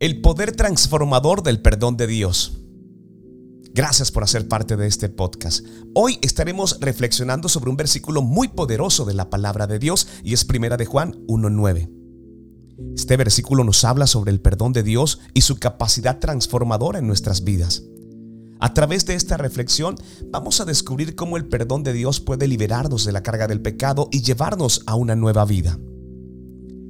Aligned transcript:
El 0.00 0.22
poder 0.22 0.52
transformador 0.52 1.42
del 1.42 1.60
perdón 1.60 1.98
de 1.98 2.06
Dios. 2.06 2.56
Gracias 3.74 4.10
por 4.10 4.22
hacer 4.22 4.48
parte 4.48 4.78
de 4.78 4.86
este 4.86 5.10
podcast. 5.10 5.62
Hoy 5.94 6.18
estaremos 6.22 6.78
reflexionando 6.80 7.50
sobre 7.50 7.68
un 7.68 7.76
versículo 7.76 8.22
muy 8.22 8.48
poderoso 8.48 9.04
de 9.04 9.12
la 9.12 9.28
palabra 9.28 9.66
de 9.66 9.78
Dios 9.78 10.08
y 10.24 10.32
es 10.32 10.46
Primera 10.46 10.78
de 10.78 10.86
Juan 10.86 11.22
1:9. 11.28 11.90
Este 12.96 13.18
versículo 13.18 13.62
nos 13.62 13.84
habla 13.84 14.06
sobre 14.06 14.30
el 14.30 14.40
perdón 14.40 14.72
de 14.72 14.82
Dios 14.82 15.20
y 15.34 15.42
su 15.42 15.58
capacidad 15.58 16.18
transformadora 16.18 17.00
en 17.00 17.06
nuestras 17.06 17.44
vidas. 17.44 17.82
A 18.58 18.72
través 18.72 19.04
de 19.04 19.16
esta 19.16 19.36
reflexión 19.36 19.96
vamos 20.30 20.62
a 20.62 20.64
descubrir 20.64 21.14
cómo 21.14 21.36
el 21.36 21.46
perdón 21.46 21.82
de 21.82 21.92
Dios 21.92 22.20
puede 22.20 22.48
liberarnos 22.48 23.04
de 23.04 23.12
la 23.12 23.22
carga 23.22 23.46
del 23.46 23.60
pecado 23.60 24.08
y 24.10 24.22
llevarnos 24.22 24.82
a 24.86 24.94
una 24.94 25.14
nueva 25.14 25.44
vida. 25.44 25.78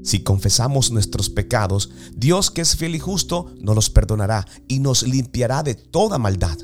Si 0.03 0.23
confesamos 0.23 0.91
nuestros 0.91 1.29
pecados, 1.31 1.91
Dios 2.15 2.51
que 2.51 2.63
es 2.63 2.77
fiel 2.77 2.95
y 2.95 2.99
justo 2.99 3.53
nos 3.61 3.75
los 3.75 3.91
perdonará 3.91 4.47
y 4.67 4.79
nos 4.79 5.03
limpiará 5.03 5.63
de 5.63 5.75
toda 5.75 6.19
maldad. 6.19 6.59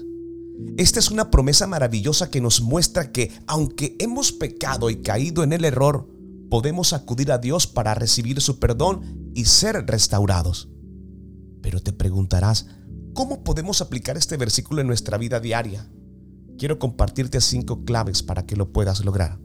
Esta 0.79 0.99
es 0.99 1.11
una 1.11 1.31
promesa 1.31 1.67
maravillosa 1.67 2.31
que 2.31 2.41
nos 2.41 2.63
muestra 2.63 3.13
que 3.13 3.31
aunque 3.47 3.95
hemos 3.99 4.33
pecado 4.33 4.89
y 4.89 5.03
caído 5.03 5.43
en 5.43 5.53
el 5.53 5.65
error, 5.65 6.09
podemos 6.51 6.93
acudir 6.93 7.31
a 7.31 7.39
Dios 7.39 7.67
para 7.67 7.95
recibir 7.95 8.41
su 8.41 8.59
perdón 8.59 9.33
y 9.35 9.45
ser 9.45 9.85
restaurados. 9.87 10.69
Pero 11.61 11.81
te 11.81 11.93
preguntarás, 11.93 12.67
¿cómo 13.13 13.45
podemos 13.45 13.83
aplicar 13.83 14.17
este 14.17 14.37
versículo 14.37 14.81
en 14.81 14.87
nuestra 14.87 15.19
vida 15.19 15.41
diaria? 15.41 15.91
Quiero 16.59 16.79
compartirte 16.79 17.41
cinco 17.41 17.85
claves 17.85 18.23
para 18.23 18.47
que 18.47 18.57
lo 18.57 18.73
puedas 18.73 19.05
lograr. 19.05 19.39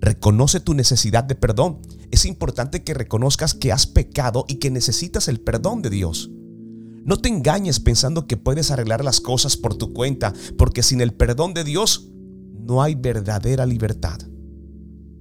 Reconoce 0.00 0.60
tu 0.60 0.74
necesidad 0.74 1.24
de 1.24 1.34
perdón. 1.34 1.80
Es 2.10 2.24
importante 2.24 2.84
que 2.84 2.94
reconozcas 2.94 3.54
que 3.54 3.72
has 3.72 3.86
pecado 3.86 4.44
y 4.48 4.56
que 4.56 4.70
necesitas 4.70 5.28
el 5.28 5.40
perdón 5.40 5.82
de 5.82 5.90
Dios. 5.90 6.30
No 7.04 7.18
te 7.18 7.28
engañes 7.28 7.80
pensando 7.80 8.26
que 8.26 8.36
puedes 8.36 8.70
arreglar 8.70 9.04
las 9.04 9.20
cosas 9.20 9.56
por 9.56 9.76
tu 9.76 9.92
cuenta, 9.92 10.34
porque 10.58 10.82
sin 10.82 11.00
el 11.00 11.14
perdón 11.14 11.54
de 11.54 11.64
Dios 11.64 12.08
no 12.52 12.82
hay 12.82 12.94
verdadera 12.94 13.64
libertad. 13.64 14.18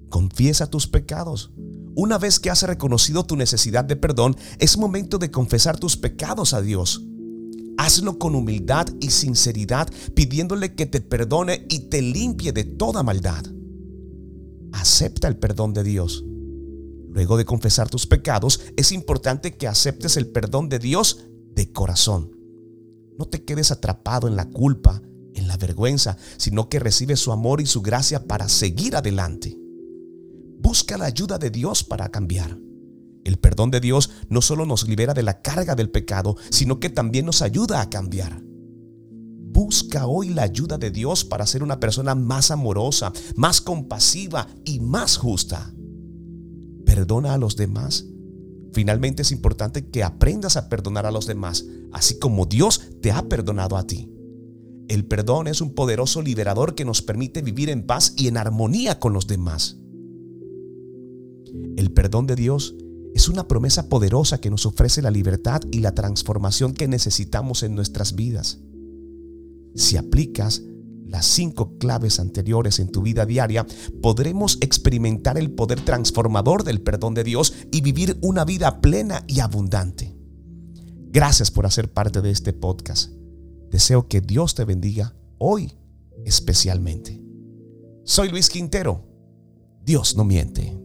Confiesa 0.09 0.69
tus 0.69 0.87
pecados. 0.87 1.51
Una 1.95 2.17
vez 2.17 2.39
que 2.39 2.49
has 2.49 2.63
reconocido 2.63 3.23
tu 3.23 3.35
necesidad 3.35 3.85
de 3.85 3.95
perdón, 3.95 4.35
es 4.59 4.77
momento 4.77 5.17
de 5.17 5.31
confesar 5.31 5.77
tus 5.77 5.95
pecados 5.95 6.53
a 6.53 6.61
Dios. 6.61 7.03
Hazlo 7.77 8.17
con 8.17 8.35
humildad 8.35 8.87
y 8.99 9.11
sinceridad, 9.11 9.87
pidiéndole 10.15 10.75
que 10.75 10.85
te 10.85 11.01
perdone 11.01 11.65
y 11.69 11.89
te 11.89 12.01
limpie 12.01 12.51
de 12.51 12.63
toda 12.63 13.03
maldad 13.03 13.54
acepta 14.75 15.27
el 15.27 15.37
perdón 15.37 15.73
de 15.73 15.83
Dios. 15.83 16.23
Luego 17.09 17.37
de 17.37 17.45
confesar 17.45 17.89
tus 17.89 18.05
pecados, 18.05 18.61
es 18.75 18.91
importante 18.91 19.55
que 19.55 19.67
aceptes 19.67 20.17
el 20.17 20.27
perdón 20.27 20.69
de 20.69 20.79
Dios 20.79 21.25
de 21.53 21.71
corazón. 21.71 22.31
No 23.17 23.25
te 23.25 23.43
quedes 23.43 23.71
atrapado 23.71 24.27
en 24.27 24.35
la 24.35 24.49
culpa, 24.49 25.01
en 25.33 25.47
la 25.47 25.55
vergüenza, 25.55 26.17
sino 26.37 26.67
que 26.67 26.79
recibes 26.79 27.19
su 27.19 27.31
amor 27.31 27.61
y 27.61 27.65
su 27.65 27.81
gracia 27.81 28.25
para 28.25 28.49
seguir 28.49 28.95
adelante. 28.95 29.57
Busca 30.59 30.97
la 30.97 31.05
ayuda 31.05 31.37
de 31.37 31.51
Dios 31.51 31.83
para 31.83 32.09
cambiar. 32.09 32.57
El 33.23 33.37
perdón 33.37 33.71
de 33.71 33.79
Dios 33.79 34.11
no 34.29 34.41
solo 34.41 34.65
nos 34.65 34.87
libera 34.87 35.13
de 35.13 35.23
la 35.23 35.41
carga 35.41 35.75
del 35.75 35.89
pecado, 35.89 36.35
sino 36.49 36.79
que 36.79 36.89
también 36.89 37.25
nos 37.25 37.41
ayuda 37.41 37.81
a 37.81 37.89
cambiar. 37.89 38.44
Busca 39.55 40.05
hoy 40.05 40.31
la 40.31 40.43
ayuda 40.43 40.77
de 40.77 40.91
Dios 40.91 41.23
para 41.23 41.47
ser 41.47 41.63
una 41.63 41.79
persona 41.79 42.13
más 42.13 42.51
amorosa, 42.51 43.13
más 43.37 43.61
compasiva 43.61 44.49
y 44.65 44.81
más 44.81 45.15
justa. 45.15 45.73
Perdona 46.85 47.33
a 47.33 47.37
los 47.37 47.55
demás. 47.55 48.05
Finalmente 48.73 49.21
es 49.21 49.31
importante 49.31 49.87
que 49.87 50.03
aprendas 50.03 50.57
a 50.57 50.67
perdonar 50.67 51.05
a 51.05 51.11
los 51.11 51.25
demás, 51.25 51.65
así 51.93 52.19
como 52.19 52.47
Dios 52.47 52.81
te 53.01 53.13
ha 53.13 53.29
perdonado 53.29 53.77
a 53.77 53.87
ti. 53.87 54.11
El 54.89 55.05
perdón 55.05 55.47
es 55.47 55.61
un 55.61 55.73
poderoso 55.73 56.21
liberador 56.21 56.75
que 56.75 56.83
nos 56.83 57.01
permite 57.01 57.41
vivir 57.41 57.69
en 57.69 57.85
paz 57.85 58.13
y 58.17 58.27
en 58.27 58.35
armonía 58.35 58.99
con 58.99 59.13
los 59.13 59.25
demás. 59.25 59.77
El 61.77 61.93
perdón 61.93 62.27
de 62.27 62.35
Dios 62.35 62.75
es 63.13 63.29
una 63.29 63.47
promesa 63.47 63.87
poderosa 63.87 64.41
que 64.41 64.49
nos 64.49 64.65
ofrece 64.65 65.01
la 65.01 65.11
libertad 65.11 65.61
y 65.71 65.79
la 65.79 65.95
transformación 65.95 66.73
que 66.73 66.89
necesitamos 66.89 67.63
en 67.63 67.73
nuestras 67.73 68.15
vidas. 68.15 68.59
Si 69.75 69.97
aplicas 69.97 70.63
las 71.05 71.25
cinco 71.25 71.77
claves 71.77 72.19
anteriores 72.19 72.79
en 72.79 72.89
tu 72.89 73.01
vida 73.01 73.25
diaria, 73.25 73.65
podremos 74.01 74.57
experimentar 74.61 75.37
el 75.37 75.51
poder 75.51 75.81
transformador 75.81 76.63
del 76.63 76.81
perdón 76.81 77.13
de 77.13 77.23
Dios 77.23 77.53
y 77.71 77.81
vivir 77.81 78.17
una 78.21 78.45
vida 78.45 78.81
plena 78.81 79.23
y 79.27 79.39
abundante. 79.39 80.15
Gracias 81.11 81.51
por 81.51 81.65
hacer 81.65 81.91
parte 81.93 82.21
de 82.21 82.31
este 82.31 82.53
podcast. 82.53 83.11
Deseo 83.71 84.07
que 84.07 84.21
Dios 84.21 84.55
te 84.55 84.65
bendiga 84.65 85.15
hoy 85.37 85.71
especialmente. 86.25 87.21
Soy 88.03 88.29
Luis 88.29 88.49
Quintero. 88.49 89.03
Dios 89.83 90.15
no 90.17 90.23
miente. 90.23 90.84